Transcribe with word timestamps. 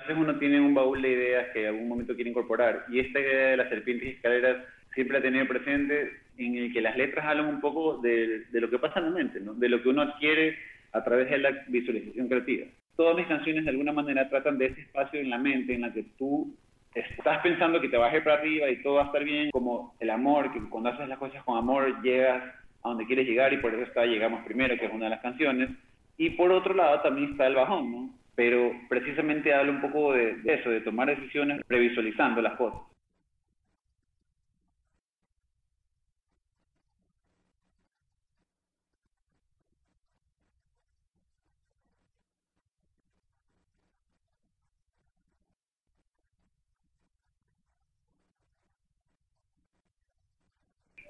A 0.00 0.08
veces 0.08 0.16
uno 0.16 0.38
tiene 0.38 0.60
un 0.60 0.74
baúl 0.74 1.02
de 1.02 1.12
ideas 1.12 1.48
que 1.52 1.62
en 1.62 1.68
algún 1.68 1.88
momento 1.88 2.14
quiere 2.14 2.30
incorporar 2.30 2.86
y 2.88 3.00
esta 3.00 3.20
idea 3.20 3.48
de 3.48 3.56
las 3.58 3.68
serpientes 3.68 4.08
y 4.08 4.12
escaleras 4.12 4.64
siempre 4.94 5.18
la 5.18 5.22
tenido 5.22 5.46
presente 5.46 6.10
en 6.38 6.56
el 6.56 6.72
que 6.72 6.80
las 6.80 6.96
letras 6.96 7.26
hablan 7.26 7.46
un 7.46 7.60
poco 7.60 7.98
de, 7.98 8.46
de 8.50 8.60
lo 8.60 8.70
que 8.70 8.78
pasa 8.78 8.98
en 8.98 9.06
la 9.06 9.10
mente, 9.10 9.40
¿no? 9.40 9.54
de 9.54 9.68
lo 9.68 9.82
que 9.82 9.90
uno 9.90 10.02
adquiere 10.02 10.56
a 10.92 11.04
través 11.04 11.28
de 11.28 11.38
la 11.38 11.50
visualización 11.68 12.28
creativa. 12.28 12.66
Todas 12.96 13.16
mis 13.16 13.26
canciones 13.26 13.64
de 13.64 13.70
alguna 13.70 13.92
manera 13.92 14.28
tratan 14.28 14.58
de 14.58 14.66
ese 14.66 14.80
espacio 14.80 15.20
en 15.20 15.30
la 15.30 15.38
mente 15.38 15.74
en 15.74 15.82
la 15.82 15.92
que 15.92 16.04
tú 16.18 16.54
estás 16.94 17.40
pensando 17.42 17.80
que 17.80 17.88
te 17.88 17.96
ir 17.96 18.24
para 18.24 18.36
arriba 18.36 18.70
y 18.70 18.82
todo 18.82 18.94
va 18.94 19.02
a 19.02 19.06
estar 19.06 19.22
bien, 19.22 19.50
como 19.50 19.94
el 20.00 20.10
amor, 20.10 20.50
que 20.52 20.60
cuando 20.68 20.90
haces 20.90 21.08
las 21.08 21.18
cosas 21.18 21.42
con 21.44 21.56
amor 21.56 22.02
llegas 22.02 22.42
a 22.82 22.88
donde 22.88 23.06
quieres 23.06 23.28
llegar 23.28 23.52
y 23.52 23.58
por 23.58 23.74
eso 23.74 23.82
está 23.82 24.06
Llegamos 24.06 24.44
Primero, 24.44 24.76
que 24.78 24.86
es 24.86 24.92
una 24.92 25.04
de 25.04 25.10
las 25.10 25.20
canciones. 25.20 25.70
Y 26.16 26.30
por 26.30 26.50
otro 26.50 26.74
lado 26.74 27.00
también 27.00 27.32
está 27.32 27.46
el 27.46 27.54
bajón, 27.54 27.92
¿no? 27.92 28.19
Pero 28.40 28.72
precisamente 28.88 29.52
habla 29.52 29.70
un 29.70 29.82
poco 29.82 30.14
de, 30.14 30.40
eso, 30.46 30.70
de 30.70 30.80
tomar 30.80 31.08
decisiones 31.08 31.60
previsualizando 31.66 32.40
las 32.40 32.54
cosas. 32.56 32.80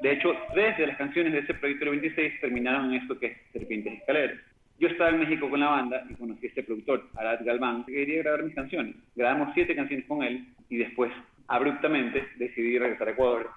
De 0.01 0.11
hecho, 0.15 0.35
tres 0.53 0.77
de 0.79 0.89
las 0.89 0.97
canciones 0.97 1.33
de 1.33 1.39
ese 1.39 1.55
proyecto 1.55 1.89
26 1.91 2.41
terminaron 2.41 2.87
en 2.87 3.03
esto 3.03 3.17
que 3.21 3.27
es 3.27 3.39
Serpientes 3.53 4.01
Escaleras. 4.01 4.50
Yo 4.81 4.89
estaba 4.89 5.11
en 5.11 5.21
México 5.21 5.51
con 5.51 5.61
la 5.61 5.69
banda 5.69 6.07
y 6.09 6.15
conocí 6.15 6.47
a 6.47 6.49
este 6.49 6.63
productor, 6.63 7.07
Arad 7.15 7.45
Galván, 7.45 7.85
que 7.85 7.93
quería 7.93 8.23
grabar 8.23 8.45
mis 8.45 8.55
canciones. 8.55 8.97
Grabamos 9.15 9.51
siete 9.53 9.77
canciones 9.77 10.07
con 10.07 10.23
él 10.23 10.47
y 10.71 10.79
después, 10.79 11.13
abruptamente, 11.49 12.27
decidí 12.37 12.79
regresar 12.79 13.09
a 13.09 13.11
Ecuador 13.11 13.51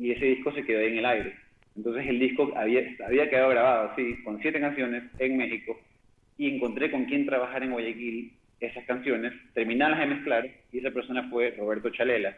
y 0.00 0.10
ese 0.10 0.24
disco 0.24 0.50
se 0.50 0.64
quedó 0.64 0.80
ahí 0.80 0.88
en 0.88 0.98
el 0.98 1.06
aire. 1.06 1.36
Entonces 1.76 2.04
el 2.08 2.18
disco 2.18 2.52
había, 2.56 2.82
había 3.06 3.30
quedado 3.30 3.50
grabado 3.50 3.92
así, 3.92 4.20
con 4.24 4.40
siete 4.42 4.58
canciones 4.58 5.04
en 5.20 5.36
México 5.36 5.78
y 6.38 6.52
encontré 6.52 6.90
con 6.90 7.04
quién 7.04 7.24
trabajar 7.24 7.62
en 7.62 7.70
Guayaquil 7.70 8.32
esas 8.58 8.84
canciones, 8.84 9.32
terminarlas 9.52 10.00
de 10.00 10.06
mezclar 10.06 10.50
y 10.72 10.78
esa 10.78 10.90
persona 10.90 11.28
fue 11.30 11.52
Roberto 11.56 11.90
Chalela. 11.90 12.36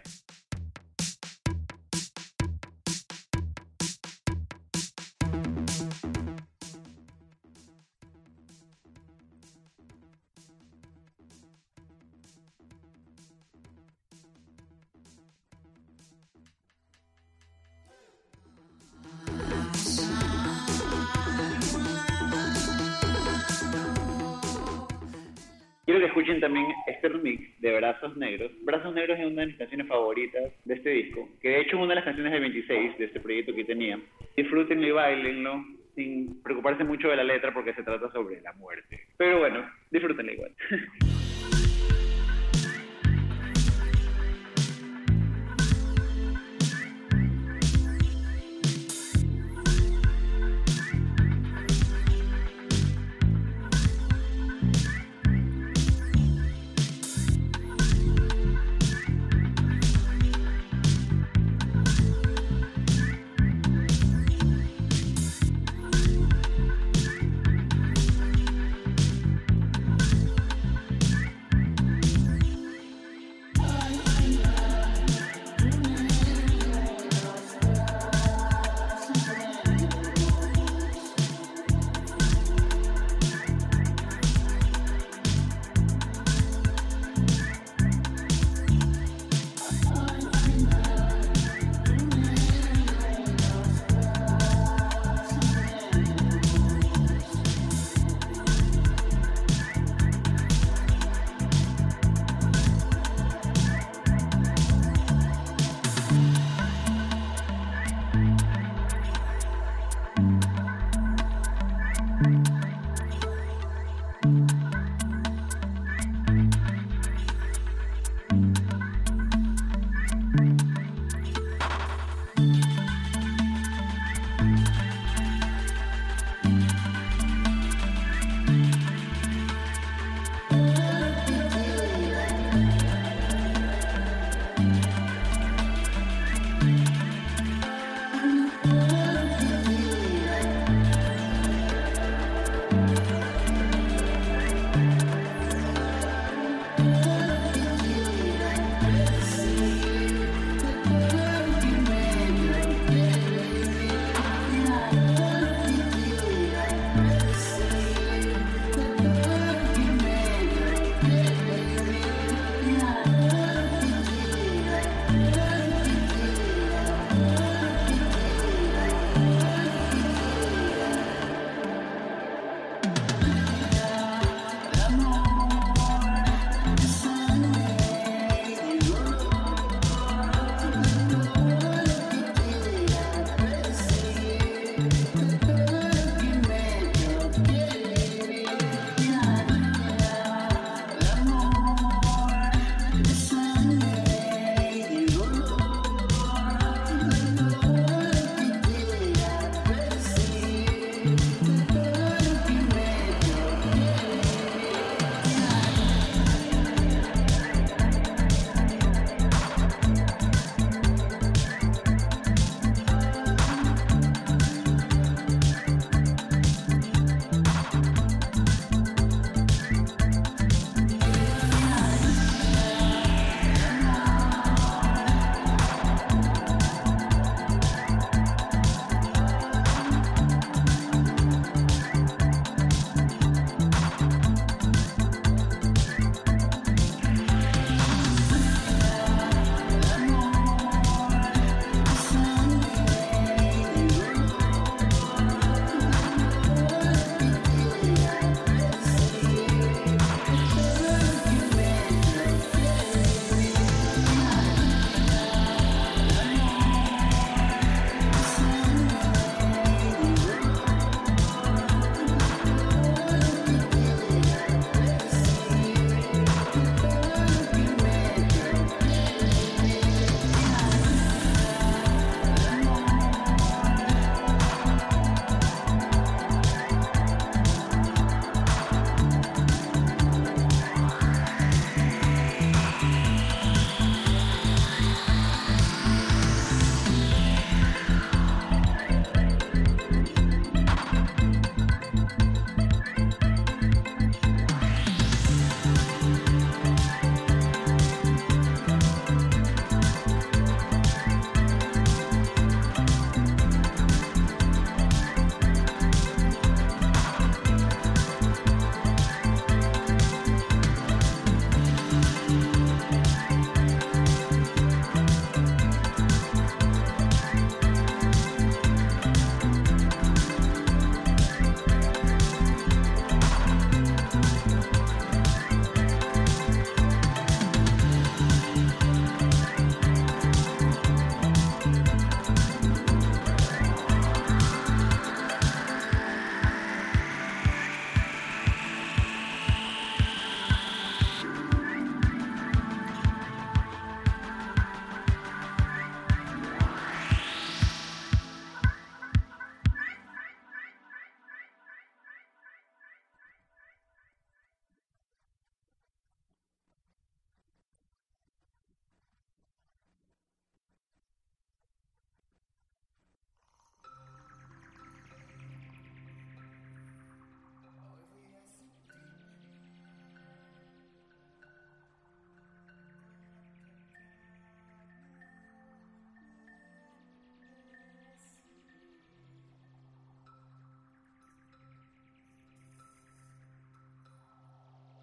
Escuchen 26.16 26.40
también 26.40 26.66
este 26.86 27.10
remix 27.10 27.60
de 27.60 27.76
Brazos 27.76 28.16
Negros. 28.16 28.50
Brazos 28.62 28.94
Negros 28.94 29.18
es 29.18 29.26
una 29.26 29.42
de 29.42 29.48
mis 29.48 29.58
canciones 29.58 29.86
favoritas 29.86 30.44
de 30.64 30.74
este 30.74 30.88
disco, 30.88 31.28
que 31.42 31.50
de 31.50 31.60
hecho 31.60 31.76
es 31.76 31.82
una 31.82 31.90
de 31.90 31.96
las 31.96 32.04
canciones 32.04 32.32
del 32.32 32.40
26 32.40 32.96
de 32.96 33.04
este 33.04 33.20
proyecto 33.20 33.54
que 33.54 33.64
tenía. 33.64 34.00
Disfrútenlo 34.34 34.86
y 34.86 34.92
bailenlo 34.92 35.62
sin 35.94 36.42
preocuparse 36.42 36.84
mucho 36.84 37.08
de 37.08 37.16
la 37.16 37.24
letra 37.24 37.52
porque 37.52 37.74
se 37.74 37.82
trata 37.82 38.10
sobre 38.12 38.40
la 38.40 38.54
muerte. 38.54 38.98
Pero 39.18 39.40
bueno, 39.40 39.70
disfrútenlo 39.90 40.32
igual. 40.32 40.52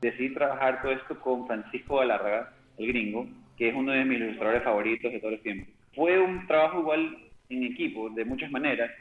decidí 0.04 0.34
trabajar 0.34 0.82
todo 0.82 0.92
esto 0.92 1.20
con 1.20 1.48
Francisco 1.48 1.98
Galárraga, 1.98 2.54
el 2.78 2.88
gringo, 2.88 3.28
que 3.58 3.70
es 3.70 3.76
uno 3.76 3.92
de 3.92 4.06
mis 4.06 4.20
ilustradores 4.20 4.64
favoritos 4.64 5.12
de 5.12 5.20
todos 5.20 5.34
los 5.34 5.42
tiempos. 5.42 5.74
Fue 5.96 6.20
un 6.20 6.46
trabajo 6.48 6.80
igual 6.80 7.18
en 7.50 7.64
equipo, 7.64 8.10
de 8.10 8.26
muchas 8.26 8.52
maneras, 8.52 8.92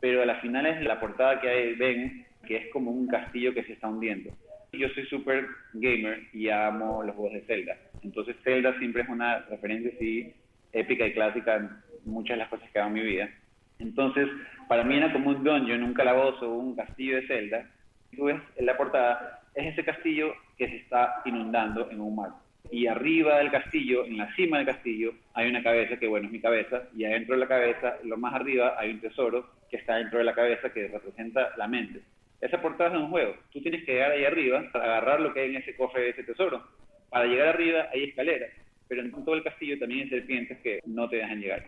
pero 0.00 0.22
a 0.22 0.26
la 0.26 0.36
final 0.36 0.66
es 0.66 0.82
la 0.82 1.00
portada 1.00 1.40
que 1.40 1.48
hay, 1.48 1.74
ven, 1.74 2.26
que 2.46 2.56
es 2.56 2.72
como 2.72 2.90
un 2.90 3.06
castillo 3.06 3.54
que 3.54 3.64
se 3.64 3.72
está 3.72 3.88
hundiendo. 3.88 4.30
Yo 4.72 4.88
soy 4.90 5.06
súper 5.06 5.46
gamer 5.72 6.24
y 6.32 6.48
amo 6.50 7.02
los 7.02 7.14
juegos 7.14 7.34
de 7.34 7.46
Zelda. 7.46 7.76
Entonces 8.02 8.36
Zelda 8.42 8.76
siempre 8.78 9.02
es 9.02 9.08
una 9.08 9.38
referencia 9.48 9.92
así 9.94 10.34
épica 10.72 11.06
y 11.06 11.12
clásica 11.12 11.56
en 11.56 11.70
muchas 12.04 12.34
de 12.34 12.38
las 12.38 12.48
cosas 12.48 12.68
que 12.70 12.78
hago 12.78 12.88
en 12.88 12.94
mi 12.94 13.02
vida. 13.02 13.30
Entonces, 13.78 14.28
para 14.68 14.84
mí 14.84 14.96
era 14.96 15.12
como 15.12 15.30
un 15.30 15.44
dungeon, 15.44 15.82
un 15.82 15.94
calabozo, 15.94 16.50
un 16.50 16.74
castillo 16.74 17.16
de 17.16 17.26
Zelda. 17.26 17.70
Tú 18.16 18.24
ves 18.24 18.40
en 18.56 18.66
la 18.66 18.76
portada, 18.76 19.40
es 19.54 19.72
ese 19.72 19.84
castillo 19.84 20.34
que 20.56 20.68
se 20.68 20.76
está 20.76 21.22
inundando 21.24 21.90
en 21.90 22.00
un 22.00 22.16
mar. 22.16 22.30
Y 22.70 22.86
arriba 22.86 23.38
del 23.38 23.50
castillo, 23.50 24.04
en 24.04 24.16
la 24.16 24.34
cima 24.34 24.58
del 24.58 24.66
castillo, 24.66 25.12
hay 25.34 25.48
una 25.48 25.62
cabeza 25.62 25.96
que, 25.98 26.06
bueno, 26.06 26.26
es 26.26 26.32
mi 26.32 26.40
cabeza, 26.40 26.84
y 26.96 27.04
adentro 27.04 27.34
de 27.34 27.40
la 27.40 27.48
cabeza, 27.48 27.96
lo 28.04 28.16
más 28.16 28.34
arriba, 28.34 28.74
hay 28.78 28.90
un 28.90 29.00
tesoro 29.00 29.50
que 29.70 29.76
está 29.76 29.96
dentro 29.96 30.18
de 30.18 30.24
la 30.24 30.34
cabeza 30.34 30.72
que 30.72 30.88
representa 30.88 31.50
la 31.56 31.68
mente. 31.68 32.00
Esa 32.40 32.60
portada 32.60 32.90
es 32.90 32.96
un 32.96 33.10
juego. 33.10 33.36
Tú 33.52 33.60
tienes 33.60 33.84
que 33.84 33.92
llegar 33.92 34.10
ahí 34.10 34.24
arriba 34.24 34.68
para 34.72 34.84
agarrar 34.84 35.20
lo 35.20 35.32
que 35.32 35.40
hay 35.40 35.50
en 35.50 35.56
ese 35.56 35.76
cofre 35.76 36.02
de 36.02 36.10
ese 36.10 36.24
tesoro. 36.24 36.62
Para 37.10 37.26
llegar 37.26 37.48
arriba 37.48 37.88
hay 37.92 38.04
escaleras, 38.04 38.50
pero 38.88 39.02
en 39.02 39.10
todo 39.12 39.34
el 39.34 39.42
castillo 39.42 39.78
también 39.78 40.02
hay 40.02 40.10
serpientes 40.10 40.58
que 40.58 40.80
no 40.84 41.08
te 41.08 41.16
dejan 41.16 41.40
llegar. 41.40 41.64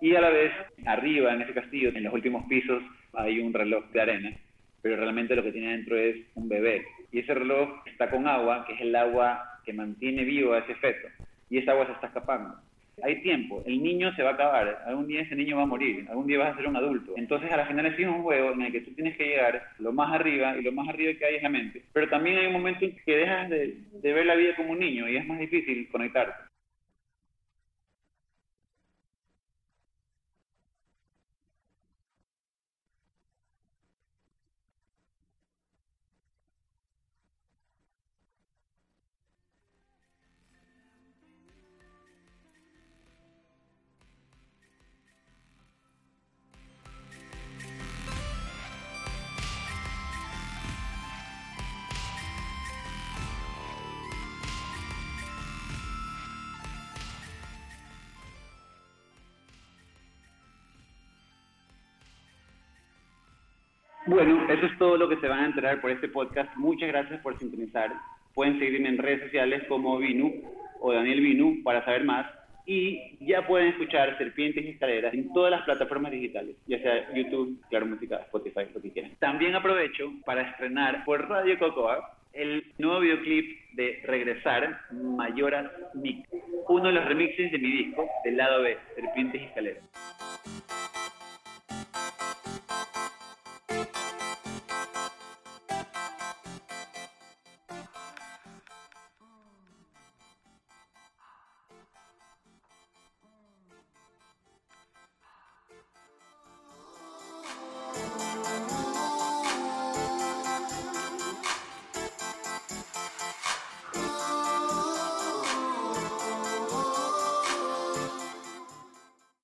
Y 0.00 0.14
a 0.14 0.20
la 0.20 0.30
vez, 0.30 0.52
arriba 0.84 1.32
en 1.32 1.42
ese 1.42 1.54
castillo, 1.54 1.90
en 1.90 2.02
los 2.02 2.12
últimos 2.12 2.44
pisos, 2.46 2.82
hay 3.12 3.40
un 3.40 3.52
reloj 3.52 3.84
de 3.92 4.00
arena, 4.00 4.36
pero 4.82 4.96
realmente 4.96 5.34
lo 5.34 5.42
que 5.42 5.52
tiene 5.52 5.72
dentro 5.72 5.96
es 5.96 6.16
un 6.34 6.48
bebé. 6.48 6.84
Y 7.16 7.20
ese 7.20 7.32
reloj 7.32 7.70
está 7.86 8.10
con 8.10 8.28
agua, 8.28 8.66
que 8.66 8.74
es 8.74 8.80
el 8.82 8.94
agua 8.94 9.42
que 9.64 9.72
mantiene 9.72 10.22
vivo 10.22 10.52
a 10.52 10.58
ese 10.58 10.74
feto. 10.74 11.08
Y 11.48 11.56
esa 11.56 11.72
agua 11.72 11.86
se 11.86 11.92
está 11.92 12.08
escapando. 12.08 12.54
Hay 13.02 13.22
tiempo, 13.22 13.62
el 13.64 13.82
niño 13.82 14.14
se 14.14 14.22
va 14.22 14.32
a 14.32 14.34
acabar, 14.34 14.82
algún 14.84 15.06
día 15.06 15.22
ese 15.22 15.34
niño 15.34 15.56
va 15.56 15.62
a 15.62 15.66
morir, 15.66 16.06
algún 16.10 16.26
día 16.26 16.38
vas 16.38 16.52
a 16.52 16.56
ser 16.58 16.68
un 16.68 16.76
adulto. 16.76 17.14
Entonces 17.16 17.50
a 17.50 17.56
la 17.56 17.64
final 17.64 17.86
es 17.86 17.98
un 18.06 18.22
juego 18.22 18.52
en 18.52 18.60
el 18.60 18.72
que 18.72 18.82
tú 18.82 18.90
tienes 18.92 19.16
que 19.16 19.28
llegar 19.28 19.62
lo 19.78 19.94
más 19.94 20.12
arriba 20.12 20.58
y 20.58 20.62
lo 20.62 20.72
más 20.72 20.90
arriba 20.90 21.18
que 21.18 21.24
hay 21.24 21.36
es 21.36 21.42
la 21.42 21.48
mente. 21.48 21.82
Pero 21.94 22.06
también 22.10 22.36
hay 22.36 22.48
un 22.48 22.52
momento 22.52 22.84
en 22.84 22.94
que 22.94 23.16
dejas 23.16 23.48
de, 23.48 23.78
de 23.94 24.12
ver 24.12 24.26
la 24.26 24.34
vida 24.34 24.54
como 24.54 24.72
un 24.72 24.80
niño 24.80 25.08
y 25.08 25.16
es 25.16 25.26
más 25.26 25.38
difícil 25.38 25.88
conectarte. 25.88 26.34
Bueno, 64.06 64.46
eso 64.48 64.66
es 64.66 64.78
todo 64.78 64.96
lo 64.96 65.08
que 65.08 65.16
se 65.16 65.26
van 65.26 65.40
a 65.40 65.46
enterar 65.46 65.80
por 65.80 65.90
este 65.90 66.06
podcast. 66.06 66.54
Muchas 66.56 66.88
gracias 66.88 67.20
por 67.22 67.36
sintonizar. 67.38 67.92
Pueden 68.34 68.56
seguirme 68.60 68.88
en 68.88 68.98
redes 68.98 69.22
sociales 69.24 69.64
como 69.68 69.98
Vinu 69.98 70.32
o 70.80 70.92
Daniel 70.92 71.20
Vinu 71.20 71.62
para 71.64 71.84
saber 71.84 72.04
más. 72.04 72.26
Y 72.66 73.16
ya 73.24 73.46
pueden 73.46 73.68
escuchar 73.68 74.16
Serpientes 74.16 74.64
y 74.64 74.68
Escaleras 74.68 75.12
en 75.12 75.32
todas 75.32 75.50
las 75.50 75.62
plataformas 75.62 76.12
digitales, 76.12 76.56
ya 76.66 76.78
sea 76.80 77.14
YouTube, 77.14 77.60
Claro 77.68 77.86
Música, 77.86 78.16
Spotify, 78.26 78.66
lo 78.72 78.80
que 78.80 78.92
quieran. 78.92 79.12
También 79.18 79.54
aprovecho 79.56 80.12
para 80.24 80.42
estrenar 80.42 81.04
por 81.04 81.28
Radio 81.28 81.58
Cocoa 81.58 82.16
el 82.32 82.64
nuevo 82.78 83.00
videoclip 83.00 83.72
de 83.72 84.02
Regresar, 84.04 84.82
Mayoras 84.92 85.70
Mix, 85.94 86.28
uno 86.68 86.88
de 86.88 86.92
los 86.92 87.04
remixes 87.06 87.50
de 87.50 87.58
mi 87.58 87.70
disco 87.70 88.08
del 88.24 88.36
lado 88.36 88.62
B, 88.62 88.76
Serpientes 88.94 89.42
y 89.42 89.44
Escaleras. 89.44 89.82